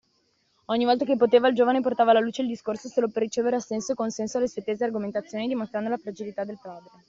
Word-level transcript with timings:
Ogni 0.71 0.83
volta 0.85 1.05
che 1.05 1.15
poteva, 1.15 1.47
il 1.47 1.53
giovane 1.53 1.79
portava 1.79 2.09
alla 2.09 2.19
luce 2.19 2.41
il 2.41 2.47
discorso 2.47 2.87
solo 2.87 3.07
per 3.09 3.21
ricevere 3.21 3.57
assenso 3.57 3.91
e 3.91 3.93
consenso 3.95 4.37
alle 4.39 4.47
sue 4.47 4.63
tesi 4.63 4.81
e 4.81 4.85
argomentazioni, 4.87 5.47
dimostrando 5.47 5.89
la 5.89 5.97
fragilità 5.97 6.43
del 6.43 6.57
padre. 6.59 6.89